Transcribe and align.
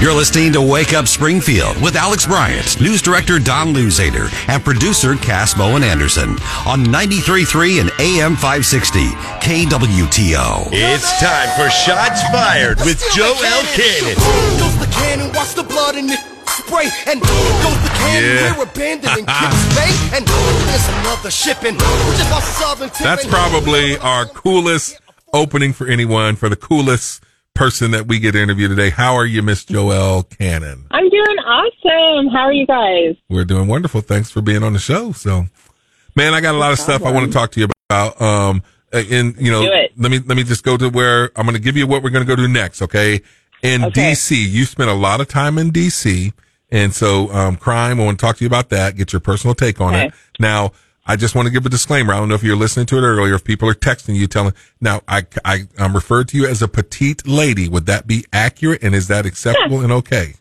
You're 0.00 0.14
listening 0.14 0.50
to 0.54 0.62
Wake 0.62 0.94
Up 0.94 1.06
Springfield 1.06 1.80
with 1.82 1.94
Alex 1.94 2.24
Bryant, 2.26 2.80
news 2.80 3.02
director 3.02 3.38
Don 3.38 3.74
Luzader, 3.74 4.32
and 4.48 4.64
producer 4.64 5.14
Cass 5.14 5.52
Bowen 5.52 5.82
Anderson 5.82 6.30
on 6.66 6.84
93.3 6.86 7.82
and 7.82 7.90
AM 8.00 8.34
560 8.34 9.00
KWTO. 9.44 10.70
It's 10.72 11.20
time 11.20 11.50
for 11.54 11.68
Shots 11.68 12.22
Fired 12.32 12.78
with 12.80 12.98
Joelle 13.12 13.62
Cannon. 13.76 14.16
Goes 14.58 14.78
the 14.78 14.90
cannon, 14.90 15.32
watch 15.34 15.52
the 15.54 15.64
blood 15.64 15.96
in 15.96 16.08
it 16.08 16.20
spray. 16.48 16.88
And 17.06 17.20
goes 17.20 17.82
the 17.84 17.92
cannon, 18.00 18.24
Yeah. 18.24 18.56
we're 18.56 18.64
abandoned 18.64 19.18
in 19.18 19.26
Kips 19.28 19.76
Bay. 19.76 19.92
And 20.16 20.26
there's 20.26 20.88
another 21.00 21.30
shipping. 21.30 21.76
Just 21.76 22.32
off 22.32 22.44
Southern 22.44 22.90
That's 23.02 23.26
probably 23.26 23.98
our 23.98 24.24
coolest 24.24 24.98
opening 25.34 25.74
for 25.74 25.86
anyone, 25.86 26.36
for 26.36 26.48
the 26.48 26.56
coolest 26.56 27.22
person 27.54 27.90
that 27.90 28.06
we 28.06 28.18
get 28.18 28.32
to 28.32 28.42
interview 28.42 28.68
today. 28.68 28.90
How 28.90 29.14
are 29.14 29.26
you, 29.26 29.42
Miss 29.42 29.64
Joelle 29.64 30.28
Cannon? 30.38 30.86
I'm 30.90 31.08
doing 31.08 31.38
awesome. 31.38 32.28
How 32.28 32.44
are 32.44 32.52
you 32.52 32.66
guys? 32.66 33.16
We're 33.28 33.44
doing 33.44 33.68
wonderful. 33.68 34.00
Thanks 34.00 34.30
for 34.30 34.40
being 34.40 34.62
on 34.62 34.72
the 34.72 34.78
show. 34.78 35.12
So, 35.12 35.46
man, 36.16 36.34
I 36.34 36.40
got 36.40 36.54
a 36.54 36.58
lot 36.58 36.72
of 36.72 36.78
stuff 36.78 37.04
I 37.04 37.10
want 37.12 37.26
to 37.26 37.32
talk 37.32 37.52
to 37.52 37.60
you 37.60 37.68
about. 37.88 38.20
Um, 38.20 38.62
and 38.92 39.36
you 39.38 39.50
know, 39.50 39.62
let 39.96 40.10
me 40.10 40.18
let 40.18 40.36
me 40.36 40.42
just 40.42 40.64
go 40.64 40.76
to 40.76 40.88
where 40.88 41.30
I'm 41.36 41.44
going 41.44 41.54
to 41.54 41.62
give 41.62 41.76
you 41.76 41.86
what 41.86 42.02
we're 42.02 42.10
going 42.10 42.26
to 42.26 42.36
go 42.36 42.40
to 42.40 42.48
next. 42.48 42.82
Okay, 42.82 43.20
in 43.62 43.84
Okay. 43.84 44.12
DC, 44.12 44.36
you 44.36 44.64
spent 44.64 44.90
a 44.90 44.94
lot 44.94 45.20
of 45.20 45.28
time 45.28 45.58
in 45.58 45.70
DC, 45.70 46.32
and 46.70 46.92
so 46.94 47.30
um, 47.32 47.56
crime. 47.56 48.00
I 48.00 48.04
want 48.04 48.18
to 48.18 48.24
talk 48.26 48.36
to 48.38 48.44
you 48.44 48.48
about 48.48 48.70
that. 48.70 48.96
Get 48.96 49.12
your 49.12 49.20
personal 49.20 49.54
take 49.54 49.80
on 49.80 49.94
it. 49.94 50.14
Now, 50.40 50.72
I 51.06 51.16
just 51.16 51.34
want 51.34 51.46
to 51.46 51.52
give 51.52 51.66
a 51.66 51.68
disclaimer. 51.68 52.12
I 52.12 52.18
don't 52.18 52.28
know 52.28 52.34
if 52.34 52.42
you're 52.42 52.56
listening 52.56 52.86
to 52.86 52.98
it 52.98 53.02
earlier. 53.02 53.34
If 53.34 53.44
people 53.44 53.68
are 53.68 53.74
texting 53.74 54.14
you, 54.14 54.26
telling 54.26 54.54
now, 54.80 55.00
I 55.08 55.26
I 55.44 55.66
I'm 55.78 55.94
referred 55.94 56.28
to 56.28 56.36
you 56.36 56.46
as 56.46 56.62
a 56.62 56.68
petite 56.68 57.26
lady. 57.26 57.68
Would 57.68 57.86
that 57.86 58.06
be 58.06 58.24
accurate? 58.32 58.82
And 58.82 58.94
is 58.94 59.08
that 59.08 59.26
acceptable 59.26 59.80
and 59.80 59.92
okay? 59.92 60.34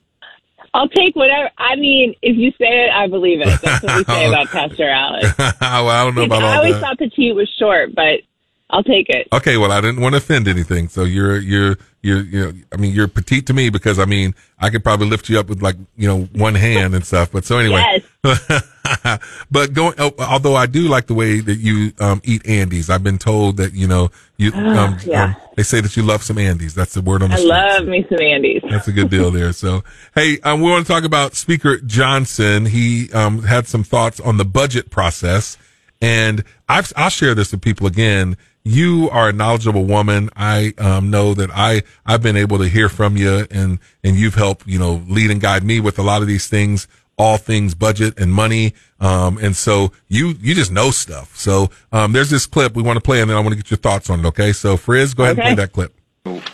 I'll 0.74 0.90
take 0.90 1.16
whatever. 1.16 1.50
I 1.58 1.76
mean, 1.76 2.14
if 2.22 2.38
you 2.38 2.52
say 2.52 2.86
it, 2.86 2.92
I 2.92 3.08
believe 3.08 3.42
it. 3.42 3.62
That's 3.62 3.84
what 3.84 3.98
we 3.98 4.04
say 4.04 4.28
about 4.28 4.48
Pastor 4.52 4.90
Alex. 4.90 5.34
well, 5.40 5.90
I 5.90 6.04
don't 6.04 6.16
know 6.16 6.24
about 6.24 6.44
I 6.44 6.58
always 6.58 6.74
that. 6.74 6.82
thought 6.82 6.98
petite 7.00 7.36
was 7.36 7.50
short, 7.58 7.96
but 7.96 8.22
I'll 8.70 8.84
take 8.84 9.10
it. 9.10 9.28
Okay, 9.34 9.58
well, 9.58 9.72
I 9.72 9.82
didn't 9.82 10.02
want 10.02 10.14
to 10.14 10.18
offend 10.18 10.48
anything. 10.48 10.90
So 10.90 11.04
you're, 11.04 11.40
you're, 11.40 11.78
you're, 12.04 12.22
you're, 12.22 12.54
I 12.72 12.78
mean, 12.78 12.94
you're 12.94 13.08
petite 13.08 13.48
to 13.48 13.54
me 13.54 13.70
because 13.70 13.98
I 13.98 14.06
mean, 14.06 14.36
I 14.60 14.70
could 14.70 14.84
probably 14.84 15.08
lift 15.08 15.28
you 15.28 15.40
up 15.40 15.48
with 15.48 15.64
like, 15.64 15.76
you 15.98 16.08
know, 16.08 16.26
one 16.34 16.56
hand 16.56 16.94
and 16.94 17.04
stuff. 17.04 17.32
But 17.32 17.46
so 17.46 17.58
anyway, 17.58 18.04
but 19.52 19.74
going, 19.74 19.94
oh, 19.98 20.14
although 20.20 20.56
I 20.56 20.66
do 20.66 20.88
like 20.88 21.08
the 21.08 21.14
way 21.14 21.40
that 21.40 21.58
you, 21.58 21.94
um, 22.00 22.22
eat 22.24 22.48
Andes. 22.48 22.90
I've 22.90 23.04
been 23.04 23.18
told 23.18 23.58
that, 23.58 23.74
you 23.74 23.88
know, 23.88 24.12
you, 24.38 24.52
um, 24.54 24.98
yeah. 25.06 25.24
um, 25.24 25.36
they 25.56 25.64
say 25.64 25.82
that 25.82 25.98
you 25.98 26.04
love 26.04 26.24
some 26.24 26.38
Andes. 26.38 26.74
That's 26.74 26.94
the 26.94 27.02
word 27.02 27.22
on 27.22 27.30
the 27.30 27.36
I 27.36 27.40
street. 27.40 27.50
love 27.50 27.86
me 27.86 28.06
some 28.08 28.22
Andes. 28.22 28.64
That's 28.70 28.88
a 28.88 28.94
good 28.94 29.10
deal 29.10 29.32
there. 29.32 29.50
So, 29.60 29.84
hey, 30.16 30.40
um, 30.42 30.62
we 30.62 30.70
want 30.70 30.88
to 30.88 30.94
talk 30.94 31.04
about 31.04 31.36
Speaker 31.36 31.80
Johnson. 31.80 32.68
He 32.68 33.12
um, 33.12 33.44
had 33.44 33.68
some 33.68 33.84
thoughts 33.84 34.22
on 34.22 34.38
the 34.38 34.46
budget 34.46 34.90
process, 34.90 35.58
and 36.02 36.46
I've, 36.70 36.94
I'll 36.96 37.10
share 37.10 37.36
this 37.36 37.52
with 37.52 37.62
people 37.62 37.88
again. 37.88 38.38
You 38.64 39.10
are 39.12 39.30
a 39.30 39.34
knowledgeable 39.34 39.86
woman. 39.86 40.30
I 40.36 40.74
um, 40.78 41.10
know 41.10 41.34
that 41.34 41.50
I 41.54 41.84
I've 42.06 42.22
been 42.22 42.38
able 42.38 42.58
to 42.60 42.70
hear 42.70 42.88
from 42.88 43.18
you, 43.18 43.48
and 43.52 43.80
and 44.04 44.16
you've 44.16 44.36
helped 44.36 44.68
you 44.68 44.80
know 44.80 45.04
lead 45.08 45.32
and 45.32 45.42
guide 45.42 45.64
me 45.64 45.80
with 45.80 46.00
a 46.00 46.04
lot 46.04 46.22
of 46.22 46.28
these 46.28 46.48
things, 46.48 46.88
all 47.20 47.38
things 47.38 47.76
budget 47.76 48.18
and 48.18 48.34
money. 48.34 48.74
Um, 49.00 49.38
and 49.38 49.56
so 49.56 49.92
you 50.08 50.34
you 50.40 50.56
just 50.56 50.72
know 50.72 50.90
stuff. 50.90 51.38
So 51.38 51.70
um, 51.92 52.14
there's 52.14 52.32
this 52.32 52.48
clip 52.48 52.76
we 52.76 52.82
want 52.82 52.98
to 52.98 53.02
play, 53.02 53.22
and 53.22 53.30
then 53.30 53.38
I 53.38 53.42
want 53.42 53.52
to 53.52 53.58
get 53.58 53.70
your 53.70 53.78
thoughts 53.78 54.10
on 54.10 54.22
it. 54.22 54.26
Okay, 54.30 54.54
so 54.54 54.78
Frizz, 54.78 55.14
go 55.14 55.24
ahead 55.24 55.38
and 55.38 55.44
play 55.44 55.56
that 55.56 55.74
clip. 55.74 55.94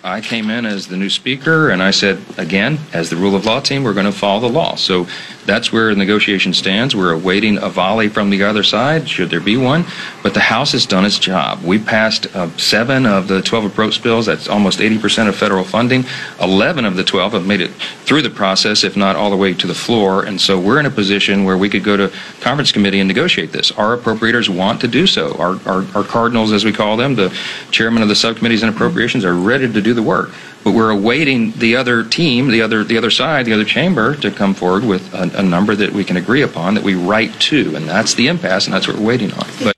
I 0.04 0.22
came 0.22 0.50
in 0.50 0.66
as 0.66 0.88
the 0.88 0.96
new 0.96 1.10
speaker, 1.10 1.70
and 1.70 1.82
I 1.82 1.92
said, 1.92 2.20
again, 2.38 2.78
as 2.94 3.10
the 3.10 3.16
rule 3.16 3.36
of 3.36 3.46
law 3.46 3.60
team, 3.60 3.84
we're 3.84 3.94
going 3.94 4.06
to 4.06 4.12
follow 4.12 4.40
the 4.40 4.50
law. 4.50 4.76
So 4.76 5.08
that's 5.46 5.72
where 5.72 5.94
the 5.94 6.00
negotiation 6.00 6.54
stands. 6.54 6.96
We're 6.96 7.14
awaiting 7.14 7.58
a 7.58 7.70
volley 7.70 8.10
from 8.10 8.30
the 8.30 8.44
other 8.44 8.64
side, 8.64 9.08
should 9.08 9.30
there 9.30 9.40
be 9.40 9.58
one. 9.58 9.86
But 10.24 10.34
the 10.34 10.40
House 10.40 10.72
has 10.72 10.86
done 10.86 11.06
its 11.06 11.20
job. 11.20 11.64
We 11.64 11.80
passed 11.80 12.28
uh, 12.36 12.50
seven 12.58 13.06
of 13.06 13.28
the 13.28 13.42
12 13.42 13.66
approps 13.66 14.02
bills. 14.02 14.26
That's 14.26 14.48
almost 14.48 14.80
80% 14.80 15.28
of 15.28 15.36
federal 15.36 15.64
funding. 15.64 16.06
11 16.42 16.86
of 16.86 16.96
the 16.96 17.04
12 17.04 17.34
have 17.34 17.46
made 17.46 17.62
it 17.62 17.72
through 18.06 18.24
the 18.24 18.30
process, 18.30 18.84
if 18.84 18.98
not 18.98 19.16
all 19.16 19.30
the 19.30 19.38
way 19.38 19.54
to 19.54 19.68
the 19.68 19.76
floor. 19.76 20.26
And 20.26 20.40
so 20.40 20.60
we're 20.60 20.80
in 20.80 20.86
a 20.86 20.92
position 20.92 21.44
where 21.44 21.58
we 21.58 21.70
could 21.70 21.84
go 21.84 21.96
to 21.96 22.12
conference 22.42 22.72
committee 22.72 23.00
and 23.00 23.08
negotiate 23.08 23.52
this. 23.52 23.72
Our 23.72 23.98
appropriators 23.98 24.50
want 24.50 24.82
to 24.82 24.88
do 24.88 25.06
so. 25.06 25.36
Our, 25.38 25.60
our, 25.68 25.86
our 25.96 26.04
cardinals, 26.04 26.52
as 26.52 26.66
we 26.66 26.74
call 26.74 26.98
them, 26.98 27.16
the 27.16 27.36
chairman 27.72 28.02
of 28.02 28.10
the 28.10 28.16
subcommittees 28.16 28.64
and 28.64 28.74
appropriations, 28.74 29.24
are 29.26 29.36
ready 29.36 29.72
to 29.72 29.82
do 29.82 29.94
the 29.94 30.04
work. 30.04 30.32
But 30.66 30.74
we're 30.74 30.90
awaiting 30.90 31.52
the 31.52 31.76
other 31.76 32.04
team, 32.04 32.50
the 32.50 32.64
other 32.64 32.84
the 32.84 32.98
other 32.98 33.12
side, 33.12 33.46
the 33.46 33.54
other 33.54 33.64
chamber, 33.64 34.16
to 34.16 34.32
come 34.32 34.56
forward 34.56 34.84
with 34.84 35.14
a, 35.14 35.30
a 35.38 35.44
number 35.44 35.76
that 35.76 35.92
we 35.92 36.04
can 36.04 36.18
agree 36.18 36.42
upon 36.42 36.74
that 36.74 36.84
we 36.84 36.96
write 36.96 37.40
to, 37.42 37.76
and 37.76 37.88
that's 37.88 38.16
the 38.16 38.28
impasse, 38.28 38.66
and 38.66 38.74
that's 38.74 38.88
what 38.88 38.98
we're 38.98 39.06
waiting 39.06 39.32
on. 39.34 39.48
But 39.64 39.76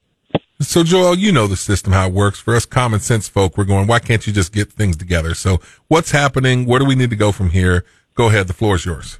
So, 0.61 0.83
Joel, 0.83 1.15
you 1.15 1.33
know 1.33 1.45
the 1.45 1.57
system, 1.57 1.91
how 1.91 2.07
it 2.07 2.13
works. 2.13 2.39
For 2.39 2.55
us 2.55 2.65
common 2.65 3.01
sense 3.01 3.27
folk, 3.27 3.57
we're 3.57 3.65
going, 3.65 3.85
why 3.85 3.99
can't 3.99 4.25
you 4.25 4.31
just 4.31 4.53
get 4.53 4.71
things 4.71 4.95
together? 4.95 5.33
So, 5.33 5.59
what's 5.89 6.11
happening? 6.11 6.65
Where 6.65 6.79
do 6.79 6.85
we 6.85 6.95
need 6.95 7.09
to 7.09 7.17
go 7.17 7.33
from 7.33 7.49
here? 7.49 7.83
Go 8.15 8.29
ahead. 8.29 8.47
The 8.47 8.53
floor 8.53 8.75
is 8.75 8.85
yours. 8.85 9.19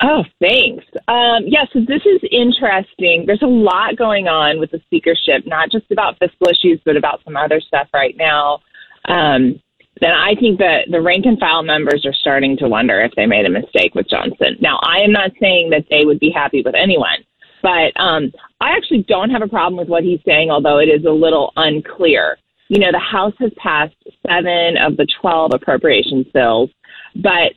Oh, 0.00 0.22
thanks. 0.40 0.84
Um, 1.08 1.42
yeah, 1.44 1.64
so 1.72 1.80
this 1.80 2.02
is 2.06 2.20
interesting. 2.30 3.24
There's 3.26 3.42
a 3.42 3.46
lot 3.46 3.96
going 3.96 4.28
on 4.28 4.60
with 4.60 4.70
the 4.70 4.78
speakership, 4.86 5.44
not 5.44 5.72
just 5.72 5.90
about 5.90 6.18
fiscal 6.20 6.48
issues, 6.48 6.80
but 6.84 6.96
about 6.96 7.20
some 7.24 7.36
other 7.36 7.60
stuff 7.60 7.88
right 7.92 8.16
now. 8.16 8.60
Um, 9.06 9.60
then 10.00 10.12
I 10.12 10.34
think 10.34 10.58
that 10.58 10.86
the 10.90 11.00
rank 11.00 11.26
and 11.26 11.38
file 11.38 11.62
members 11.62 12.04
are 12.06 12.12
starting 12.12 12.56
to 12.58 12.68
wonder 12.68 13.00
if 13.00 13.12
they 13.16 13.26
made 13.26 13.46
a 13.46 13.50
mistake 13.50 13.94
with 13.94 14.08
Johnson. 14.08 14.56
Now, 14.60 14.78
I 14.82 15.00
am 15.00 15.12
not 15.12 15.32
saying 15.40 15.70
that 15.70 15.84
they 15.90 16.04
would 16.04 16.18
be 16.18 16.30
happy 16.30 16.62
with 16.64 16.74
anyone, 16.74 17.24
but 17.62 17.92
um, 18.00 18.32
I 18.60 18.70
actually 18.76 19.04
don't 19.06 19.30
have 19.30 19.42
a 19.42 19.48
problem 19.48 19.76
with 19.76 19.88
what 19.88 20.02
he's 20.02 20.20
saying, 20.24 20.50
although 20.50 20.78
it 20.78 20.88
is 20.88 21.04
a 21.04 21.10
little 21.10 21.52
unclear. 21.56 22.38
You 22.68 22.78
know, 22.78 22.92
the 22.92 22.98
House 22.98 23.34
has 23.40 23.50
passed 23.58 23.96
seven 24.26 24.76
of 24.78 24.96
the 24.96 25.06
12 25.20 25.52
appropriations 25.54 26.26
bills, 26.32 26.70
but 27.16 27.52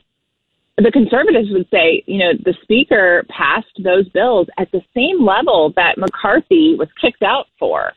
the 0.76 0.90
conservatives 0.90 1.48
would 1.50 1.68
say, 1.70 2.02
you 2.06 2.18
know, 2.18 2.32
the 2.44 2.54
speaker 2.62 3.24
passed 3.28 3.80
those 3.82 4.08
bills 4.08 4.48
at 4.58 4.70
the 4.72 4.82
same 4.94 5.24
level 5.24 5.72
that 5.76 5.98
McCarthy 5.98 6.74
was 6.76 6.88
kicked 7.00 7.22
out 7.22 7.46
for. 7.58 7.92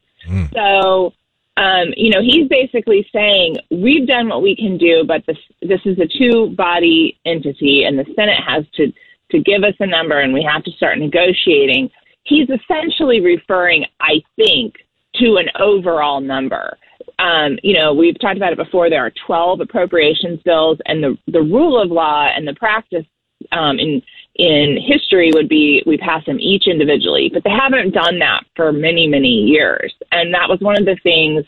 So, 0.54 1.14
um, 1.58 1.88
you 1.98 2.12
know, 2.12 2.22
he's 2.22 2.48
basically 2.48 3.08
saying 3.12 3.58
we've 3.72 4.08
done 4.08 4.30
what 4.30 4.44
we 4.44 4.56
can 4.56 4.78
do, 4.78 5.04
but 5.06 5.26
this 5.26 5.38
this 5.62 5.82
is 5.86 5.98
a 6.00 6.08
two 6.08 6.54
body 6.56 7.20
entity, 7.26 7.84
and 7.84 7.98
the 7.98 8.06
Senate 8.16 8.40
has 8.48 8.64
to 8.76 8.94
to 9.32 9.40
give 9.42 9.64
us 9.64 9.74
a 9.80 9.88
number, 9.88 10.22
and 10.22 10.34
we 10.34 10.44
have 10.44 10.64
to 10.64 10.72
start 10.72 11.00
negotiating. 11.00 11.90
He's 12.24 12.48
essentially 12.50 13.22
referring, 13.22 13.86
I 14.00 14.22
think, 14.36 14.76
to 15.16 15.38
an 15.38 15.48
overall 15.60 16.22
number. 16.22 16.78
Um, 17.20 17.58
you 17.64 17.74
know, 17.74 17.94
we've 17.94 18.20
talked 18.20 18.38
about 18.38 18.54
it 18.54 18.58
before. 18.58 18.90
There 18.90 19.06
are 19.06 19.12
12 19.26 19.62
appropriations 19.62 20.40
bills, 20.46 20.78
and 20.86 21.04
the 21.04 21.18
the 21.28 21.42
rule 21.42 21.82
of 21.82 21.90
law 21.90 22.28
and 22.28 22.48
the 22.48 22.54
practice 22.54 23.06
um, 23.52 23.80
in 23.80 24.04
in 24.38 24.78
history 24.86 25.32
would 25.34 25.50
be 25.50 25.84
we 25.86 25.98
pass 25.98 26.26
them 26.26 26.40
each 26.40 26.68
individually, 26.68 27.30
but 27.34 27.44
they 27.44 27.50
haven't 27.50 27.94
done 27.94 28.20
that 28.20 28.44
for 28.56 28.72
many 28.72 29.08
many 29.08 29.30
years, 29.30 29.94
and 30.12 30.34
that 30.34 30.50
was 30.50 30.60
one 30.60 30.78
of 30.78 30.86
the 30.86 30.98
things 31.04 31.46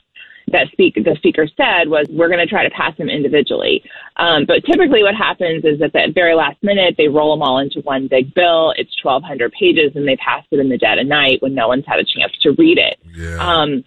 that 0.51 0.67
speak, 0.71 0.95
the 0.95 1.15
speaker 1.17 1.47
said 1.57 1.89
was 1.89 2.07
we're 2.09 2.27
going 2.27 2.39
to 2.39 2.47
try 2.47 2.63
to 2.63 2.69
pass 2.71 2.95
them 2.97 3.09
individually. 3.09 3.83
Um, 4.17 4.45
but 4.45 4.63
typically, 4.65 5.03
what 5.03 5.15
happens 5.15 5.63
is 5.63 5.81
at 5.81 5.93
the 5.93 6.11
very 6.13 6.35
last 6.35 6.61
minute 6.63 6.95
they 6.97 7.07
roll 7.07 7.35
them 7.35 7.41
all 7.41 7.59
into 7.59 7.81
one 7.81 8.07
big 8.07 8.33
bill. 8.33 8.73
It's 8.77 8.93
1,200 9.03 9.51
pages, 9.53 9.91
and 9.95 10.07
they 10.07 10.15
pass 10.17 10.43
it 10.51 10.59
in 10.59 10.69
the 10.69 10.77
dead 10.77 10.99
of 10.99 11.07
night 11.07 11.41
when 11.41 11.53
no 11.53 11.67
one's 11.67 11.85
had 11.87 11.99
a 11.99 12.05
chance 12.05 12.33
to 12.41 12.51
read 12.57 12.77
it. 12.77 12.97
Yeah. 13.15 13.37
Um, 13.37 13.83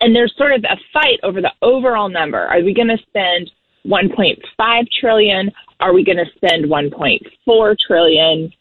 and 0.00 0.16
there's 0.16 0.34
sort 0.36 0.52
of 0.52 0.64
a 0.64 0.76
fight 0.92 1.20
over 1.22 1.40
the 1.40 1.52
overall 1.62 2.08
number. 2.08 2.38
Are 2.38 2.62
we 2.62 2.72
going 2.72 2.88
to 2.88 2.98
spend 3.08 3.50
1.5 3.86 4.86
trillion? 5.00 5.50
Are 5.80 5.92
we 5.92 6.04
going 6.04 6.18
to 6.18 6.30
spend 6.36 6.66
1.4 6.66 7.76
trillion? 7.86 8.52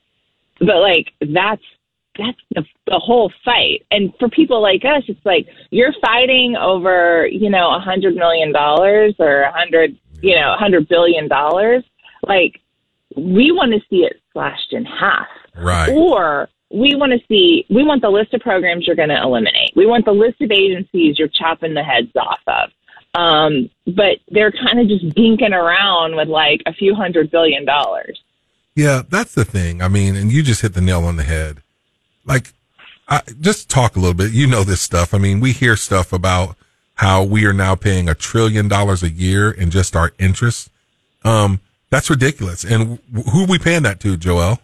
But 0.59 0.81
like 0.81 1.13
that's 1.21 1.63
that's 2.17 2.37
the, 2.53 2.65
the 2.87 2.99
whole 2.99 3.31
fight. 3.45 3.85
And 3.91 4.13
for 4.19 4.29
people 4.29 4.61
like 4.61 4.83
us, 4.83 5.03
it's 5.07 5.25
like 5.25 5.47
you're 5.71 5.93
fighting 6.01 6.55
over 6.59 7.27
you 7.27 7.49
know 7.49 7.75
a 7.75 7.79
hundred 7.79 8.15
million 8.15 8.51
dollars 8.51 9.15
or 9.19 9.41
a 9.41 9.51
hundred 9.51 9.97
you 10.21 10.35
know 10.35 10.53
a 10.53 10.57
hundred 10.57 10.87
billion 10.89 11.27
dollars. 11.27 11.83
Like 12.27 12.59
we 13.15 13.51
want 13.51 13.73
to 13.73 13.79
see 13.89 14.03
it 14.03 14.21
slashed 14.33 14.73
in 14.73 14.85
half 14.85 15.27
right. 15.55 15.89
or 15.89 16.49
we 16.71 16.95
want 16.95 17.11
to 17.11 17.19
see 17.27 17.65
we 17.69 17.83
want 17.83 18.01
the 18.01 18.09
list 18.09 18.33
of 18.33 18.41
programs 18.41 18.85
you're 18.85 18.95
going 18.95 19.09
to 19.09 19.21
eliminate 19.21 19.71
we 19.75 19.85
want 19.85 20.05
the 20.05 20.11
list 20.11 20.39
of 20.41 20.51
agencies 20.51 21.17
you're 21.17 21.27
chopping 21.29 21.73
the 21.73 21.83
heads 21.83 22.11
off 22.15 22.39
of 22.47 22.69
um, 23.19 23.69
but 23.85 24.15
they're 24.29 24.51
kind 24.65 24.79
of 24.79 24.87
just 24.87 25.05
dinking 25.09 25.51
around 25.53 26.15
with 26.15 26.27
like 26.29 26.61
a 26.65 26.73
few 26.73 26.93
hundred 26.95 27.29
billion 27.31 27.65
dollars 27.65 28.17
Yeah, 28.75 29.01
that's 29.09 29.33
the 29.33 29.43
thing. 29.45 29.81
I 29.81 29.87
mean, 29.87 30.15
and 30.15 30.31
you 30.31 30.41
just 30.43 30.61
hit 30.61 30.73
the 30.73 30.81
nail 30.89 31.03
on 31.05 31.15
the 31.17 31.23
head. 31.23 31.57
Like, 32.25 32.53
I, 33.07 33.21
just 33.41 33.69
talk 33.69 33.95
a 33.95 33.99
little 33.99 34.13
bit. 34.21 34.31
You 34.31 34.45
know 34.47 34.63
this 34.63 34.81
stuff. 34.81 35.13
I 35.13 35.17
mean, 35.17 35.39
we 35.39 35.51
hear 35.51 35.75
stuff 35.75 36.13
about 36.13 36.55
how 36.95 37.23
we 37.23 37.45
are 37.45 37.53
now 37.65 37.75
paying 37.75 38.07
a 38.07 38.13
trillion 38.15 38.67
dollars 38.67 39.01
a 39.03 39.09
year 39.09 39.49
in 39.51 39.69
just 39.71 39.95
our 39.95 40.11
interest. 40.19 40.69
Um, 41.23 41.59
That's 41.89 42.09
ridiculous. 42.09 42.63
And 42.63 42.99
who 43.31 43.43
are 43.43 43.47
we 43.47 43.57
paying 43.57 43.83
that 43.83 43.99
to, 44.01 44.15
Joel? 44.15 44.59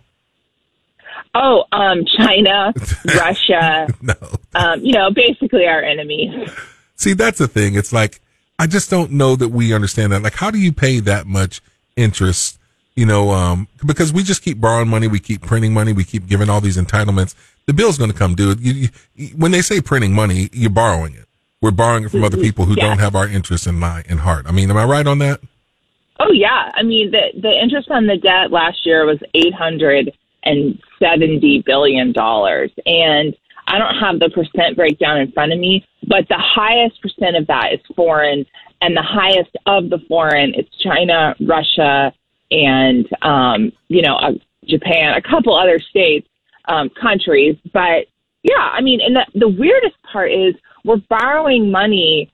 Oh, 1.34 1.66
um, 1.72 2.06
China, 2.18 2.72
Russia, 3.18 3.88
No. 4.02 4.14
um, 4.54 4.80
you 4.86 4.94
know, 4.94 5.10
basically 5.12 5.66
our 5.66 5.82
enemies. 5.82 6.50
See, 6.96 7.14
that's 7.14 7.40
the 7.40 7.48
thing. 7.48 7.76
It's 7.76 7.92
like, 7.92 8.22
I 8.60 8.68
just 8.68 8.90
don't 8.90 9.12
know 9.12 9.36
that 9.36 9.50
we 9.50 9.74
understand 9.74 10.12
that. 10.14 10.22
Like, 10.24 10.36
how 10.36 10.50
do 10.52 10.58
you 10.58 10.72
pay 10.72 11.00
that 11.02 11.28
much 11.28 11.62
interest? 11.96 12.58
You 12.96 13.06
know, 13.06 13.32
um, 13.32 13.68
because 13.86 14.14
we 14.14 14.24
just 14.24 14.42
keep 14.42 14.62
borrowing 14.62 14.88
money, 14.88 15.08
we 15.08 15.20
keep 15.20 15.42
printing 15.42 15.74
money, 15.74 15.92
we 15.92 16.06
keep 16.06 16.28
giving 16.28 16.50
all 16.50 16.62
these 16.62 16.78
entitlements. 16.78 17.36
The 17.66 17.74
bill's 17.74 17.98
going 17.98 18.12
to 18.12 18.18
come 18.18 18.36
due. 18.36 18.56
You, 18.58 18.90
you, 19.16 19.28
when 19.36 19.52
they 19.52 19.62
say 19.62 19.82
printing 19.82 20.14
money, 20.14 20.50
you're 20.54 20.70
borrowing 20.70 21.14
it. 21.16 21.26
We're 21.62 21.72
borrowing 21.72 22.06
it 22.06 22.12
from 22.12 22.24
other 22.24 22.38
people 22.38 22.66
who 22.66 22.76
Yeah. 22.76 22.88
don't 22.90 23.00
have 23.00 23.16
our 23.16 23.28
interests 23.28 23.68
in 23.68 23.76
mind 23.76 24.06
in 24.08 24.20
heart. 24.20 24.46
I 24.48 24.52
mean, 24.52 24.70
am 24.70 24.78
I 24.78 24.86
right 24.86 25.06
on 25.06 25.20
that? 25.20 25.42
Oh 26.20 26.32
yeah, 26.32 26.72
I 26.76 26.84
mean 26.84 27.12
the 27.12 27.42
the 27.42 27.52
interest 27.52 27.90
on 27.92 28.08
the 28.08 28.16
debt 28.18 28.50
last 28.52 28.86
year 28.86 29.06
was 29.06 29.18
eight 29.34 29.54
hundred 29.54 30.14
and 30.44 30.80
seventy 31.00 31.62
billion 31.66 32.14
dollars, 32.14 32.72
and 32.86 33.36
I 33.68 33.78
don't 33.80 33.96
have 34.00 34.20
the 34.20 34.30
percent 34.30 34.78
breakdown 34.78 35.18
in 35.18 35.32
front 35.34 35.52
of 35.52 35.60
me, 35.60 35.86
but 36.08 36.28
the 36.30 36.38
highest 36.40 37.02
percent 37.02 37.36
of 37.36 37.48
that 37.48 37.74
is 37.74 37.80
foreign, 37.96 38.46
and 38.82 38.96
the 38.96 39.04
highest 39.04 39.52
of 39.66 39.90
the 39.90 40.00
foreign 40.08 40.54
it's 40.56 40.70
China, 40.82 41.36
Russia, 41.40 42.14
and 42.52 43.08
um, 43.22 43.72
you 43.88 44.02
know 44.02 44.16
uh, 44.16 44.32
Japan, 44.68 45.16
a 45.16 45.22
couple 45.22 45.58
other 45.58 45.80
states, 45.80 46.28
um, 46.68 46.90
countries, 47.02 47.56
but 47.74 48.08
yeah, 48.44 48.70
I 48.72 48.82
mean, 48.82 49.00
and 49.02 49.16
the, 49.16 49.40
the 49.40 49.48
weirdest 49.48 49.96
part 50.12 50.32
is 50.32 50.54
we're 50.84 51.02
borrowing 51.10 51.72
money 51.72 52.32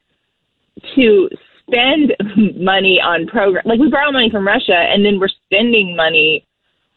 to 0.95 1.29
spend 1.67 2.13
money 2.57 2.99
on 3.01 3.27
program 3.27 3.63
like 3.65 3.79
we 3.79 3.89
borrow 3.89 4.11
money 4.11 4.29
from 4.29 4.45
Russia 4.45 4.75
and 4.75 5.05
then 5.05 5.19
we're 5.19 5.29
spending 5.45 5.95
money 5.95 6.45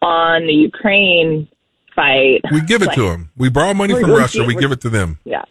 on 0.03 0.47
the 0.47 0.53
Ukraine 0.53 1.49
fight. 1.95 2.41
We 2.51 2.61
give 2.63 2.83
it 2.83 2.87
Like, 2.89 2.97
to 2.97 3.09
them. 3.09 3.31
We 3.37 3.49
borrow 3.51 3.73
money 3.75 3.95
from 3.95 4.11
Russia. 4.11 4.41
We 4.41 4.49
we're- 4.55 4.61
give 4.61 4.73
it 4.73 4.81
to 4.83 4.91
them. 4.91 5.19
Yeah. 5.25 5.45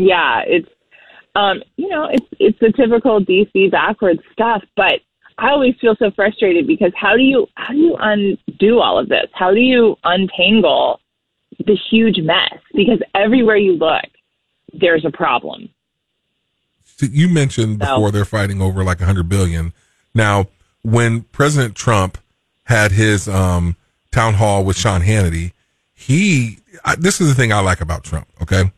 Yeah, 0.00 0.42
it's 0.46 0.68
um, 1.34 1.62
you 1.76 1.88
know, 1.88 2.08
it's 2.10 2.26
it's 2.38 2.58
the 2.58 2.72
typical 2.72 3.20
DC 3.20 3.70
backwards 3.70 4.20
stuff, 4.32 4.62
but 4.76 5.00
I 5.38 5.50
always 5.50 5.74
feel 5.80 5.94
so 5.98 6.10
frustrated 6.10 6.66
because 6.66 6.92
how 6.96 7.16
do 7.16 7.22
you 7.22 7.46
how 7.54 7.72
do 7.72 7.78
you 7.78 7.96
undo 7.98 8.80
all 8.80 8.98
of 8.98 9.08
this? 9.08 9.26
How 9.32 9.52
do 9.52 9.60
you 9.60 9.96
untangle 10.04 11.00
the 11.58 11.78
huge 11.90 12.18
mess? 12.18 12.58
Because 12.74 13.00
everywhere 13.14 13.56
you 13.56 13.74
look, 13.74 14.04
there's 14.72 15.04
a 15.04 15.10
problem. 15.10 15.68
So 16.84 17.06
you 17.06 17.28
mentioned 17.28 17.78
before 17.78 18.10
they're 18.10 18.24
fighting 18.24 18.60
over 18.60 18.84
like 18.84 19.00
a 19.00 19.06
hundred 19.06 19.28
billion. 19.28 19.72
Now, 20.14 20.48
when 20.82 21.22
President 21.22 21.74
Trump 21.74 22.18
had 22.64 22.92
his 22.92 23.28
um, 23.28 23.76
town 24.10 24.34
hall 24.34 24.64
with 24.64 24.76
Sean 24.76 25.00
Hannity, 25.00 25.52
he 25.94 26.58
I, 26.84 26.96
this 26.96 27.20
is 27.20 27.28
the 27.28 27.34
thing 27.34 27.52
I 27.52 27.60
like 27.60 27.80
about 27.80 28.04
Trump. 28.04 28.28
Okay, 28.42 28.70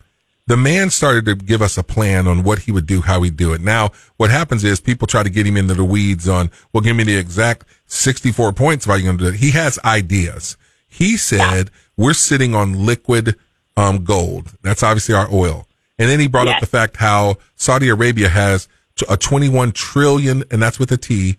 the 0.46 0.56
man 0.56 0.90
started 0.90 1.24
to 1.26 1.34
give 1.36 1.62
us 1.62 1.78
a 1.78 1.82
plan 1.84 2.26
on 2.26 2.42
what 2.42 2.60
he 2.60 2.72
would 2.72 2.86
do, 2.86 3.00
how 3.00 3.22
he'd 3.22 3.36
do 3.36 3.52
it. 3.52 3.60
Now, 3.60 3.90
what 4.16 4.30
happens 4.30 4.64
is 4.64 4.80
people 4.80 5.06
try 5.06 5.22
to 5.22 5.30
get 5.30 5.46
him 5.46 5.56
into 5.56 5.74
the 5.74 5.84
weeds 5.84 6.28
on, 6.28 6.50
well, 6.72 6.80
give 6.80 6.96
me 6.96 7.04
the 7.04 7.16
exact 7.16 7.64
sixty-four 7.86 8.52
points. 8.52 8.84
How 8.86 8.94
you 8.94 9.04
going 9.04 9.18
to 9.18 9.24
do 9.24 9.30
it? 9.30 9.36
He 9.36 9.52
has 9.52 9.78
ideas. 9.84 10.56
He 10.88 11.16
said 11.16 11.70
we're 11.96 12.12
sitting 12.14 12.54
on 12.54 12.84
liquid 12.86 13.36
um, 13.76 14.04
gold. 14.04 14.54
That's 14.62 14.82
obviously 14.82 15.14
our 15.14 15.28
oil. 15.32 15.66
And 15.98 16.08
then 16.10 16.18
he 16.20 16.26
brought 16.26 16.48
up 16.48 16.58
the 16.60 16.66
fact 16.66 16.96
how 16.96 17.36
Saudi 17.54 17.88
Arabia 17.88 18.28
has 18.28 18.66
a 19.08 19.16
21 19.16 19.72
trillion, 19.72 20.42
and 20.50 20.60
that's 20.60 20.78
with 20.78 20.90
a 20.90 20.96
T, 20.96 21.36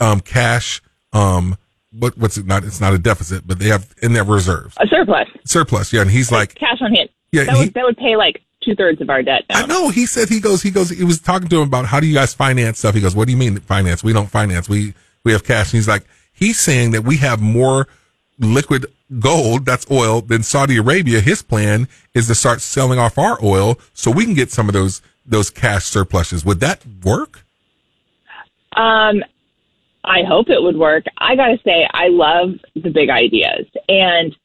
um, 0.00 0.20
cash, 0.20 0.80
um, 1.12 1.56
what, 1.92 2.16
what's 2.16 2.36
it 2.38 2.46
not? 2.46 2.64
It's 2.64 2.80
not 2.80 2.94
a 2.94 2.98
deficit, 2.98 3.46
but 3.46 3.58
they 3.58 3.68
have 3.68 3.94
in 4.02 4.12
their 4.12 4.24
reserves 4.24 4.74
A 4.80 4.86
surplus. 4.86 5.28
surplus. 5.44 5.92
Yeah. 5.92 6.02
And 6.02 6.10
he's 6.10 6.32
like, 6.32 6.54
cash 6.54 6.78
on 6.80 6.94
hand. 6.94 7.10
Yeah, 7.32 7.44
that 7.44 7.54
he- 7.56 7.60
would 7.66 7.74
that 7.74 7.84
would 7.84 7.96
pay 7.98 8.16
like 8.16 8.42
two 8.66 8.74
thirds 8.74 9.00
of 9.00 9.08
our 9.08 9.22
debt. 9.22 9.44
Now. 9.48 9.62
I 9.62 9.66
know. 9.66 9.88
He 9.88 10.04
said 10.04 10.28
he 10.28 10.40
goes. 10.40 10.62
He 10.62 10.70
goes. 10.70 10.90
He 10.90 11.04
was 11.04 11.20
talking 11.20 11.48
to 11.48 11.56
him 11.56 11.68
about 11.68 11.86
how 11.86 12.00
do 12.00 12.06
you 12.06 12.14
guys 12.14 12.34
finance 12.34 12.80
stuff. 12.80 12.94
He 12.94 13.00
goes, 13.00 13.16
"What 13.16 13.26
do 13.26 13.32
you 13.32 13.38
mean 13.38 13.56
finance? 13.60 14.04
We 14.04 14.12
don't 14.12 14.30
finance. 14.30 14.68
We 14.68 14.92
we 15.24 15.32
have 15.32 15.44
cash." 15.44 15.72
And 15.72 15.78
he's 15.78 15.88
like, 15.88 16.04
he's 16.32 16.60
saying 16.60 16.90
that 16.90 17.02
we 17.02 17.16
have 17.18 17.40
more 17.40 17.88
liquid 18.38 18.86
gold, 19.18 19.64
that's 19.64 19.90
oil, 19.90 20.20
than 20.20 20.42
Saudi 20.42 20.76
Arabia. 20.76 21.20
His 21.20 21.42
plan 21.42 21.88
is 22.12 22.26
to 22.26 22.34
start 22.34 22.60
selling 22.60 22.98
off 22.98 23.16
our 23.16 23.38
oil 23.42 23.78
so 23.94 24.10
we 24.10 24.24
can 24.24 24.34
get 24.34 24.50
some 24.50 24.68
of 24.68 24.74
those 24.74 25.00
those 25.24 25.50
cash 25.50 25.84
surpluses. 25.84 26.44
Would 26.44 26.60
that 26.60 26.84
work? 27.02 27.44
Um, 28.76 29.22
I 30.04 30.22
hope 30.22 30.50
it 30.50 30.62
would 30.62 30.76
work. 30.76 31.04
I 31.18 31.34
gotta 31.34 31.58
say, 31.64 31.88
I 31.92 32.08
love 32.08 32.50
the 32.74 32.90
big 32.90 33.10
ideas, 33.10 33.66
and 33.88 34.36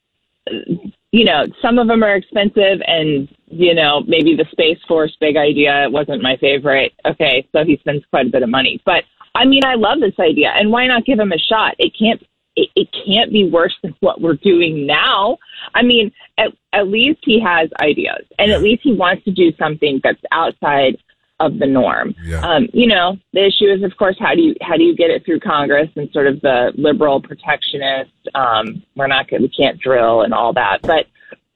you 1.11 1.25
know, 1.25 1.45
some 1.61 1.77
of 1.77 1.87
them 1.87 2.03
are 2.03 2.15
expensive, 2.15 2.81
and 2.87 3.27
you 3.47 3.75
know, 3.75 4.01
maybe 4.07 4.35
the 4.35 4.45
Space 4.51 4.79
Force 4.87 5.15
big 5.19 5.35
idea 5.35 5.87
wasn't 5.89 6.21
my 6.21 6.37
favorite. 6.37 6.93
Okay, 7.05 7.47
so 7.51 7.65
he 7.65 7.77
spends 7.77 8.03
quite 8.09 8.27
a 8.27 8.29
bit 8.29 8.43
of 8.43 8.49
money, 8.49 8.81
but 8.85 9.03
I 9.35 9.45
mean, 9.45 9.63
I 9.65 9.75
love 9.75 9.99
this 9.99 10.19
idea, 10.19 10.51
and 10.55 10.71
why 10.71 10.87
not 10.87 11.05
give 11.05 11.19
him 11.19 11.31
a 11.31 11.37
shot? 11.37 11.75
It 11.79 11.93
can't. 11.97 12.21
It, 12.57 12.69
it 12.75 12.89
can't 13.07 13.31
be 13.31 13.49
worse 13.49 13.73
than 13.81 13.95
what 14.01 14.19
we're 14.19 14.35
doing 14.35 14.85
now. 14.85 15.37
I 15.73 15.83
mean, 15.83 16.11
at, 16.37 16.51
at 16.73 16.89
least 16.89 17.19
he 17.23 17.39
has 17.39 17.69
ideas, 17.81 18.25
and 18.39 18.51
at 18.51 18.61
least 18.61 18.81
he 18.83 18.93
wants 18.93 19.23
to 19.23 19.31
do 19.31 19.53
something 19.57 20.01
that's 20.03 20.19
outside 20.33 20.97
of 21.45 21.59
the 21.59 21.65
norm. 21.65 22.13
Yeah. 22.23 22.41
Um, 22.41 22.67
you 22.73 22.87
know, 22.87 23.17
the 23.33 23.45
issue 23.45 23.71
is, 23.71 23.83
of 23.83 23.97
course, 23.97 24.15
how 24.19 24.35
do 24.35 24.41
you 24.41 24.55
how 24.61 24.77
do 24.77 24.83
you 24.83 24.95
get 24.95 25.09
it 25.09 25.25
through 25.25 25.39
Congress 25.39 25.89
and 25.95 26.09
sort 26.11 26.27
of 26.27 26.39
the 26.41 26.71
liberal 26.75 27.21
protectionist? 27.21 28.11
Um, 28.35 28.83
we're 28.95 29.07
not 29.07 29.27
good, 29.27 29.41
we 29.41 29.49
can't 29.49 29.79
drill 29.79 30.21
and 30.21 30.33
all 30.33 30.53
that. 30.53 30.81
But 30.81 31.07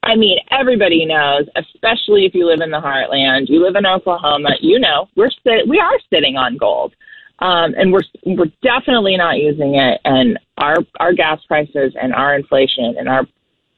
I 0.04 0.16
mean, 0.16 0.38
everybody 0.52 1.06
knows, 1.06 1.48
especially 1.56 2.26
if 2.26 2.36
you 2.36 2.46
live 2.46 2.62
in 2.62 2.70
the 2.70 2.82
heartland, 2.82 3.50
you 3.50 3.64
live 3.64 3.76
in 3.76 3.86
Oklahoma. 3.86 4.52
You 4.62 4.80
know, 4.80 5.08
we're 5.16 5.32
sit- 5.44 5.68
we 5.68 5.80
are 5.80 6.00
sitting 6.14 6.38
on 6.38 6.58
gold, 6.58 6.94
um, 7.40 7.74
and 7.78 7.92
we're 7.92 8.04
we're 8.26 8.52
definitely 8.62 9.18
not 9.18 9.38
using 9.38 9.76
it. 9.76 10.02
And 10.06 10.40
our 10.58 10.78
our 11.00 11.14
gas 11.14 11.40
prices 11.48 11.94
and 12.02 12.14
our 12.14 12.36
inflation 12.36 12.96
and 12.98 13.10
our 13.10 13.26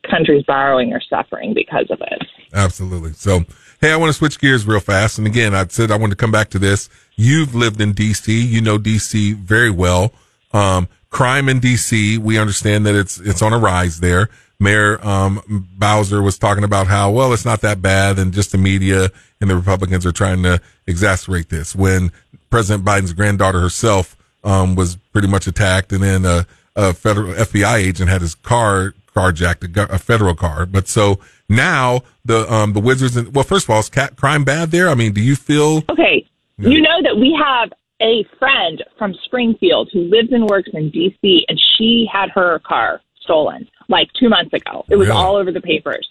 country's 0.10 0.44
borrowing 0.44 0.94
are 0.94 1.01
suffering 1.01 1.53
because 1.53 1.88
of 1.89 2.01
it. 2.01 2.21
Absolutely. 2.53 3.13
So, 3.13 3.42
hey, 3.79 3.91
I 3.91 3.97
want 3.97 4.09
to 4.09 4.13
switch 4.13 4.39
gears 4.39 4.65
real 4.65 4.79
fast. 4.79 5.18
And 5.18 5.27
again, 5.27 5.53
I 5.53 5.65
said 5.68 5.91
I 5.91 5.97
want 5.97 6.12
to 6.12 6.15
come 6.15 6.31
back 6.31 6.50
to 6.50 6.59
this. 6.59 6.89
You've 7.15 7.53
lived 7.53 7.79
in 7.79 7.94
DC. 7.94 8.27
You 8.27 8.62
know 8.62 8.77
DC 8.77 9.35
very 9.35 9.69
well. 9.69 10.13
Um, 10.53 10.88
crime 11.09 11.50
in 11.50 11.59
DC, 11.59 12.17
we 12.17 12.38
understand 12.38 12.86
that 12.86 12.96
it's, 12.96 13.19
it's 13.19 13.41
on 13.41 13.53
a 13.53 13.57
rise 13.57 14.00
there. 14.00 14.29
Mayor, 14.60 15.05
um, 15.07 15.67
Bowser 15.77 16.22
was 16.24 16.39
talking 16.39 16.63
about 16.63 16.88
how, 16.88 17.12
well, 17.12 17.31
it's 17.31 17.46
not 17.46 17.62
that 17.62 17.81
bad 17.81 18.17
and 18.17 18.34
just 18.34 18.51
the 18.51 18.57
media 18.57 19.10
and 19.39 19.50
the 19.50 19.55
Republicans 19.55 20.05
are 20.05 20.12
trying 20.12 20.41
to 20.43 20.60
exacerbate 20.88 21.50
this 21.50 21.75
when 21.75 22.12
President 22.50 22.84
Biden's 22.84 23.13
granddaughter 23.13 23.60
herself, 23.60 24.15
um, 24.43 24.75
was 24.75 24.96
pretty 25.13 25.27
much 25.27 25.46
attacked 25.46 25.91
and 25.91 26.01
then 26.01 26.25
a, 26.25 26.48
a 26.75 26.93
federal 26.93 27.34
FBI 27.34 27.75
agent 27.75 28.10
had 28.10 28.22
his 28.22 28.34
car 28.34 28.96
carjacked, 29.15 29.77
a, 29.77 29.93
a 29.93 30.00
federal 30.00 30.34
car. 30.34 30.65
But 30.65 30.88
so 30.88 31.19
now 31.50 32.01
the, 32.25 32.51
um, 32.51 32.74
the 32.74 32.80
Wizards 32.80 33.16
and, 33.18 33.34
well, 33.34 33.44
first 33.44 33.66
of 33.66 33.70
all, 33.70 33.80
is 33.80 33.89
cat 33.89 34.16
crime 34.16 34.44
bad 34.44 34.72
there? 34.72 34.89
I 34.89 34.96
mean, 34.96 35.13
do 35.13 35.22
you 35.22 35.36
feel, 35.36 35.84
Okay. 35.89 36.25
You 36.60 36.82
know 36.82 37.01
that 37.04 37.16
we 37.18 37.38
have 37.39 37.72
a 38.01 38.24
friend 38.39 38.84
from 38.98 39.13
Springfield 39.25 39.89
who 39.94 40.01
lives 40.01 40.32
and 40.32 40.48
works 40.50 40.70
in 40.74 40.89
DC 40.92 41.42
and 41.48 41.62
she 41.77 42.08
had 42.12 42.30
her 42.32 42.60
car 42.60 43.00
stolen 43.22 43.68
like 43.89 44.08
two 44.20 44.27
months 44.27 44.54
ago. 44.54 44.84
It 44.89 44.96
was 44.96 45.08
Really? 45.08 45.20
all 45.20 45.36
over 45.36 45.51
the 45.51 45.62
papers. 45.62 46.08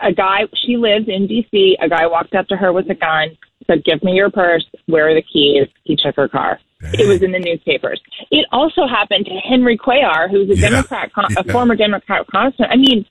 A 0.00 0.12
guy, 0.12 0.42
she 0.64 0.76
lives 0.76 1.06
in 1.08 1.26
DC. 1.26 1.74
A 1.80 1.88
guy 1.88 2.06
walked 2.06 2.34
up 2.34 2.46
to 2.48 2.56
her 2.56 2.72
with 2.72 2.88
a 2.88 2.94
gun, 2.94 3.36
said, 3.66 3.84
Give 3.84 4.02
me 4.04 4.12
your 4.12 4.30
purse. 4.30 4.64
Where 4.86 5.08
are 5.10 5.14
the 5.14 5.22
keys? 5.22 5.66
He 5.84 5.96
took 5.96 6.14
her 6.16 6.28
car. 6.28 6.60
It 6.94 7.06
was 7.06 7.20
in 7.22 7.32
the 7.32 7.38
newspapers. 7.38 8.00
It 8.30 8.46
also 8.52 8.86
happened 8.86 9.26
to 9.26 9.32
Henry 9.46 9.76
Cuellar, 9.76 10.30
who's 10.30 10.48
a 10.50 10.56
Yeah. 10.56 10.70
Democrat, 10.70 11.12
con- 11.12 11.26
a 11.36 11.44
Yeah. 11.44 11.52
former 11.52 11.74
Democrat 11.76 12.26
congressman. 12.28 12.70
I 12.70 12.76
mean, 12.76 13.04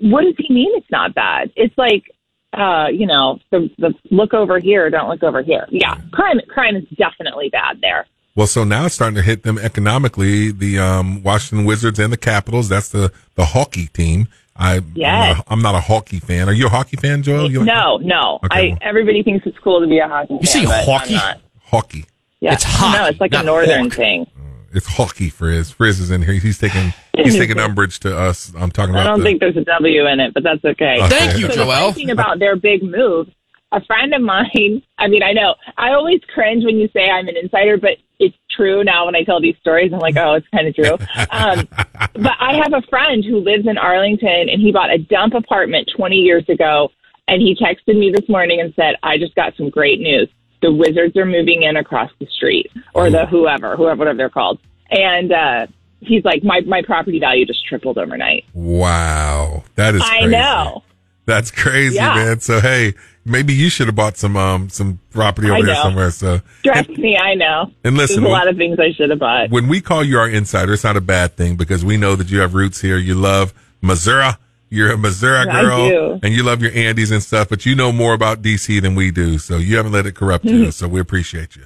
what 0.00 0.22
does 0.22 0.34
he 0.38 0.52
mean 0.52 0.70
it's 0.76 0.90
not 0.90 1.14
bad? 1.14 1.50
It's 1.56 1.76
like, 1.78 2.04
uh, 2.52 2.86
you 2.92 3.06
know, 3.06 3.38
the 3.50 3.70
the 3.78 3.94
look 4.10 4.34
over 4.34 4.58
here, 4.58 4.88
don't 4.90 5.08
look 5.08 5.22
over 5.22 5.42
here. 5.42 5.66
Yeah, 5.70 6.00
crime 6.12 6.40
crime 6.48 6.76
is 6.76 6.84
definitely 6.96 7.48
bad 7.50 7.80
there. 7.80 8.06
Well, 8.34 8.46
so 8.46 8.62
now 8.64 8.86
it's 8.86 8.94
starting 8.94 9.16
to 9.16 9.22
hit 9.22 9.42
them 9.42 9.58
economically. 9.58 10.52
The 10.52 10.78
um, 10.78 11.22
Washington 11.24 11.66
Wizards 11.66 11.98
and 11.98 12.12
the 12.12 12.16
Capitals. 12.16 12.68
That's 12.68 12.88
the 12.90 13.12
the 13.34 13.46
hockey 13.46 13.86
team. 13.88 14.28
I 14.56 14.80
Yes. 14.94 15.30
I'm, 15.30 15.36
not, 15.36 15.44
I'm 15.48 15.62
not 15.62 15.74
a 15.76 15.80
hockey 15.80 16.18
fan. 16.20 16.48
Are 16.48 16.52
you 16.52 16.66
a 16.66 16.70
hockey 16.70 16.96
fan, 16.96 17.22
Joel? 17.22 17.50
You 17.50 17.60
like 17.60 17.66
No, 17.66 17.96
no. 17.98 18.40
Okay, 18.44 18.48
I 18.50 18.68
well. 18.70 18.78
everybody 18.82 19.22
thinks 19.22 19.46
it's 19.46 19.58
cool 19.58 19.80
to 19.80 19.86
be 19.86 19.98
a 19.98 20.08
hockey. 20.08 20.34
You 20.40 20.46
say 20.46 20.64
fan, 20.64 20.68
but 20.68 20.78
I'm 20.80 20.84
hockey? 21.16 21.40
hockey? 21.62 22.04
Yeah, 22.40 22.54
It's 22.54 22.64
hockey, 22.64 22.98
No, 22.98 23.06
it's 23.06 23.20
like 23.20 23.34
a 23.34 23.42
northern 23.42 23.84
hawk. 23.84 23.92
thing. 23.94 24.26
It's 24.72 24.86
hockey. 24.86 25.30
Frizz. 25.30 25.70
Frizz 25.72 26.00
is 26.00 26.10
in 26.10 26.22
here. 26.22 26.34
He's 26.34 26.58
taking 26.58 26.92
he's 27.16 27.36
taking 27.36 27.58
umbrage 27.60 28.00
to 28.00 28.16
us. 28.16 28.52
I'm 28.56 28.70
talking 28.70 28.94
about. 28.94 29.06
I 29.06 29.10
don't 29.10 29.20
the, 29.20 29.24
think 29.24 29.40
there's 29.40 29.56
a 29.56 29.64
W 29.64 30.06
in 30.06 30.20
it, 30.20 30.34
but 30.34 30.42
that's 30.42 30.64
okay. 30.64 30.98
Okay. 31.00 31.08
Thank 31.08 31.38
you, 31.38 31.46
So 31.48 31.64
Joel. 31.64 31.66
funny 31.66 31.92
thing 31.92 32.10
about 32.10 32.38
their 32.38 32.56
big 32.56 32.82
move, 32.82 33.28
a 33.72 33.84
friend 33.84 34.14
of 34.14 34.22
mine, 34.22 34.82
I 34.98 35.08
mean, 35.08 35.22
I 35.22 35.32
know 35.32 35.54
I 35.76 35.92
always 35.92 36.20
cringe 36.32 36.64
when 36.64 36.76
you 36.76 36.88
say 36.92 37.08
I'm 37.08 37.28
an 37.28 37.36
insider, 37.36 37.76
but 37.76 37.98
it's 38.18 38.36
true 38.50 38.82
now 38.82 39.06
when 39.06 39.14
I 39.14 39.22
tell 39.22 39.40
these 39.40 39.56
stories. 39.60 39.92
I'm 39.92 40.00
like, 40.00 40.16
oh, 40.16 40.34
it's 40.34 40.48
kind 40.48 40.66
of 40.66 40.74
true. 40.74 40.98
Um, 41.30 41.68
but 42.22 42.32
I 42.40 42.60
have 42.62 42.72
a 42.72 42.82
friend 42.88 43.24
who 43.24 43.38
lives 43.38 43.66
in 43.68 43.78
Arlington 43.78 44.48
and 44.48 44.60
he 44.60 44.72
bought 44.72 44.90
a 44.90 44.98
dump 44.98 45.34
apartment 45.34 45.90
20 45.96 46.16
years 46.16 46.44
ago. 46.48 46.90
And 47.28 47.42
he 47.42 47.54
texted 47.54 47.98
me 47.98 48.10
this 48.10 48.26
morning 48.28 48.60
and 48.60 48.72
said, 48.74 48.96
I 49.02 49.18
just 49.18 49.34
got 49.34 49.54
some 49.56 49.68
great 49.68 50.00
news. 50.00 50.28
The 50.62 50.72
Wizards 50.72 51.16
are 51.16 51.24
moving 51.26 51.62
in 51.62 51.76
across 51.76 52.10
the 52.18 52.26
street 52.26 52.70
or 52.94 53.10
the 53.10 53.26
whoever, 53.26 53.76
whoever, 53.76 53.96
whatever 53.96 54.16
they're 54.16 54.28
called. 54.30 54.58
And, 54.90 55.32
uh, 55.32 55.66
he's 56.00 56.24
like, 56.24 56.42
my, 56.44 56.60
my 56.62 56.82
property 56.82 57.18
value 57.20 57.44
just 57.46 57.64
tripled 57.66 57.98
overnight. 57.98 58.44
Wow. 58.54 59.64
That 59.76 59.94
is 59.94 60.02
I 60.02 60.18
crazy. 60.20 60.28
know. 60.30 60.82
That's 61.26 61.50
crazy, 61.50 61.96
Yeah. 61.96 62.14
man. 62.14 62.40
So 62.40 62.58
hey, 62.60 62.94
maybe 63.26 63.52
you 63.52 63.68
should 63.68 63.86
have 63.86 63.94
bought 63.94 64.16
some 64.16 64.34
um 64.34 64.70
some 64.70 64.98
property 65.10 65.50
over 65.50 65.62
there 65.62 65.74
somewhere. 65.76 66.10
So 66.10 66.40
Trust 66.64 66.88
me, 66.88 67.18
I 67.18 67.34
know. 67.34 67.70
and 67.84 67.98
listen, 67.98 68.22
There's 68.22 68.30
a 68.30 68.34
lot 68.34 68.48
of 68.48 68.56
things 68.56 68.78
I 68.80 68.92
should 68.92 69.10
have 69.10 69.18
bought. 69.18 69.50
when 69.50 69.68
we 69.68 69.82
call 69.82 70.02
you 70.02 70.18
our 70.18 70.26
insider, 70.28 70.72
it's 70.72 70.84
not 70.84 70.96
a 70.96 71.02
bad 71.02 71.36
thing 71.36 71.56
because 71.56 71.84
we 71.84 71.98
know 71.98 72.16
that 72.16 72.30
you 72.30 72.40
have 72.40 72.54
roots 72.54 72.80
here. 72.80 72.96
You 72.96 73.14
love 73.14 73.52
Missouri. 73.82 74.30
You're 74.70 74.92
a 74.92 74.98
Missouri 74.98 75.46
girl 75.46 76.18
and 76.22 76.34
you 76.34 76.42
love 76.42 76.62
your 76.62 76.72
Andes 76.72 77.10
and 77.10 77.22
stuff, 77.22 77.48
but 77.48 77.64
you 77.64 77.74
know 77.74 77.92
more 77.92 78.14
about 78.14 78.42
DC 78.42 78.80
than 78.82 78.94
we 78.94 79.10
do. 79.10 79.38
So 79.38 79.56
you 79.56 79.76
haven't 79.76 79.92
let 79.92 80.06
it 80.06 80.14
corrupt 80.14 80.44
you. 80.44 80.62
Mm-hmm. 80.62 80.70
So 80.70 80.88
we 80.88 81.00
appreciate 81.00 81.56
you. 81.56 81.64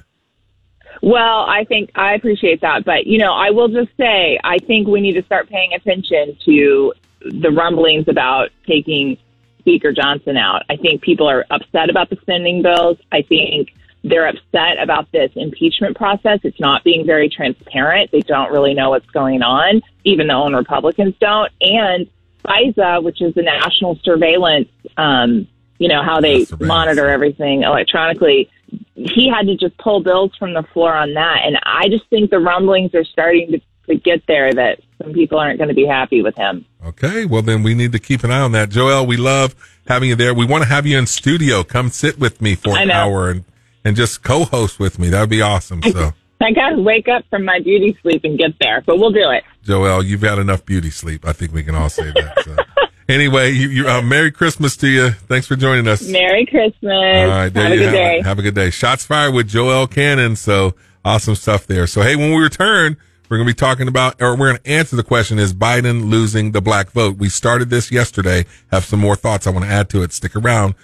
Well, 1.01 1.41
I 1.41 1.65
think 1.65 1.91
I 1.95 2.13
appreciate 2.13 2.61
that, 2.61 2.85
but 2.85 3.07
you 3.07 3.17
know, 3.17 3.33
I 3.33 3.49
will 3.49 3.67
just 3.67 3.89
say 3.97 4.39
I 4.43 4.57
think 4.59 4.87
we 4.87 5.01
need 5.01 5.13
to 5.13 5.23
start 5.23 5.49
paying 5.49 5.73
attention 5.73 6.37
to 6.45 6.93
the 7.25 7.51
rumblings 7.51 8.07
about 8.07 8.51
taking 8.65 9.17
Speaker 9.59 9.91
Johnson 9.91 10.37
out. 10.37 10.63
I 10.69 10.77
think 10.77 11.01
people 11.01 11.29
are 11.29 11.45
upset 11.49 11.89
about 11.89 12.09
the 12.09 12.17
spending 12.21 12.61
bills. 12.61 12.97
I 13.11 13.21
think 13.21 13.73
they're 14.03 14.27
upset 14.27 14.81
about 14.81 15.11
this 15.11 15.31
impeachment 15.35 15.95
process. 15.95 16.39
It's 16.43 16.59
not 16.59 16.83
being 16.83 17.05
very 17.05 17.29
transparent. 17.29 18.11
They 18.11 18.21
don't 18.21 18.51
really 18.51 18.73
know 18.73 18.89
what's 18.89 19.09
going 19.09 19.41
on, 19.41 19.81
even 20.03 20.27
the 20.27 20.33
own 20.33 20.53
Republicans 20.53 21.15
don't. 21.19 21.51
And 21.61 22.07
FISA, 22.45 23.03
which 23.03 23.21
is 23.21 23.33
the 23.33 23.41
national 23.41 23.99
surveillance, 24.03 24.69
um, 24.97 25.47
you 25.79 25.87
know, 25.87 26.03
how 26.03 26.21
they 26.21 26.45
monitor 26.59 27.09
everything 27.09 27.63
electronically 27.63 28.49
he 28.95 29.29
had 29.29 29.47
to 29.47 29.55
just 29.55 29.77
pull 29.77 30.01
bills 30.01 30.31
from 30.37 30.53
the 30.53 30.63
floor 30.73 30.93
on 30.93 31.13
that. 31.13 31.41
And 31.43 31.57
I 31.63 31.87
just 31.89 32.07
think 32.09 32.29
the 32.29 32.39
rumblings 32.39 32.93
are 32.95 33.03
starting 33.03 33.51
to, 33.51 33.61
to 33.87 33.95
get 33.95 34.25
there 34.27 34.53
that 34.53 34.79
some 35.01 35.13
people 35.13 35.39
aren't 35.39 35.57
going 35.57 35.69
to 35.69 35.75
be 35.75 35.85
happy 35.85 36.21
with 36.21 36.35
him. 36.35 36.65
Okay. 36.85 37.25
Well, 37.25 37.41
then 37.41 37.63
we 37.63 37.73
need 37.73 37.91
to 37.91 37.99
keep 37.99 38.23
an 38.23 38.31
eye 38.31 38.41
on 38.41 38.51
that. 38.53 38.69
Joel, 38.69 39.05
we 39.05 39.17
love 39.17 39.55
having 39.87 40.09
you 40.09 40.15
there. 40.15 40.33
We 40.33 40.45
want 40.45 40.63
to 40.63 40.69
have 40.69 40.85
you 40.85 40.97
in 40.97 41.07
studio. 41.07 41.63
Come 41.63 41.89
sit 41.89 42.19
with 42.19 42.41
me 42.41 42.55
for 42.55 42.77
an 42.77 42.91
hour 42.91 43.29
and, 43.29 43.43
and 43.83 43.95
just 43.95 44.23
co-host 44.23 44.79
with 44.79 44.99
me. 44.99 45.09
That 45.09 45.21
would 45.21 45.29
be 45.29 45.41
awesome. 45.41 45.81
So 45.83 46.13
I 46.43 46.51
got 46.51 46.71
to 46.71 46.81
wake 46.81 47.07
up 47.07 47.23
from 47.29 47.45
my 47.45 47.59
beauty 47.59 47.97
sleep 48.01 48.23
and 48.23 48.37
get 48.37 48.51
there, 48.59 48.81
but 48.85 48.97
we'll 48.97 49.11
do 49.11 49.29
it. 49.31 49.43
Joel, 49.63 50.03
you've 50.03 50.21
had 50.21 50.39
enough 50.39 50.65
beauty 50.65 50.89
sleep. 50.89 51.25
I 51.25 51.33
think 51.33 51.53
we 51.53 51.63
can 51.63 51.75
all 51.75 51.89
say 51.89 52.11
that. 52.11 52.43
So. 52.43 52.55
anyway, 53.09 53.51
you, 53.51 53.69
you, 53.69 53.87
uh, 53.87 54.01
Merry 54.01 54.31
Christmas 54.31 54.75
to 54.77 54.87
you. 54.87 55.11
Thanks 55.11 55.47
for 55.47 55.55
joining 55.55 55.87
us. 55.87 56.07
Merry 56.07 56.45
Christmas. 56.45 56.83
All 56.83 57.27
right, 57.27 57.55
Have 57.55 57.71
a 57.71 57.75
good 57.77 57.81
have 57.85 57.93
day. 57.93 58.17
it. 58.19 58.25
Have 58.25 58.39
a 58.39 58.41
good 58.41 58.55
day. 58.55 58.69
Shots 58.69 59.05
fired 59.05 59.33
with 59.33 59.49
Joelle 59.49 59.89
Cannon. 59.89 60.35
So 60.35 60.75
awesome 61.05 61.35
stuff 61.35 61.67
there. 61.67 61.87
So 61.87 62.01
hey, 62.01 62.15
when 62.15 62.31
we 62.31 62.41
return, 62.41 62.97
we're 63.29 63.37
going 63.37 63.47
to 63.47 63.53
be 63.53 63.57
talking 63.57 63.87
about, 63.87 64.21
or 64.21 64.35
we're 64.35 64.51
going 64.51 64.61
to 64.63 64.69
answer 64.69 64.95
the 64.95 65.03
question: 65.03 65.39
Is 65.39 65.53
Biden 65.53 66.09
losing 66.09 66.51
the 66.51 66.61
black 66.61 66.91
vote? 66.91 67.17
We 67.17 67.29
started 67.29 67.69
this 67.69 67.91
yesterday. 67.91 68.45
Have 68.71 68.85
some 68.85 68.99
more 68.99 69.15
thoughts 69.15 69.47
I 69.47 69.49
want 69.51 69.65
to 69.65 69.71
add 69.71 69.89
to 69.89 70.03
it. 70.03 70.13
Stick 70.13 70.35
around. 70.35 70.75